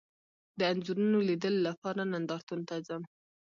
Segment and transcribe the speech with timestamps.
[0.59, 3.03] د انځورونو لیدلو لپاره نندارتون ته ځم